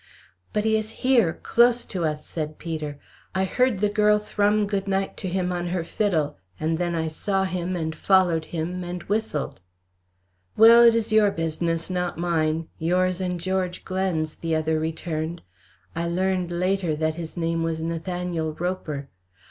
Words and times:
"But 0.51 0.63
he 0.63 0.75
is 0.77 0.89
here, 1.05 1.31
close 1.43 1.85
to 1.85 2.03
us," 2.05 2.25
said 2.25 2.57
Peter. 2.57 2.97
"I 3.35 3.43
heard 3.45 3.77
the 3.77 3.87
girl 3.89 4.17
thrum 4.17 4.65
good 4.65 4.87
night 4.87 5.15
to 5.17 5.29
him 5.29 5.51
on 5.51 5.67
her 5.67 5.83
fiddle, 5.83 6.39
and 6.59 6.79
then 6.79 6.95
I 6.95 7.07
saw 7.07 7.43
him, 7.43 7.75
and 7.75 7.93
followed 7.95 8.45
him, 8.45 8.83
and 8.83 9.03
whistled." 9.03 9.61
"Well, 10.57 10.81
it 10.81 10.95
is 10.95 11.11
your 11.11 11.29
business, 11.29 11.91
not 11.91 12.17
mine. 12.17 12.67
Yours 12.79 13.21
and 13.21 13.39
George 13.39 13.85
Glen's," 13.85 14.33
the 14.37 14.55
other 14.55 14.79
returned. 14.79 15.43
I 15.95 16.07
learned 16.07 16.49
later 16.49 16.95
that 16.95 17.13
his 17.13 17.37
name 17.37 17.61
was 17.61 17.79
Nathaniel 17.79 18.53
Roper. 18.55 19.07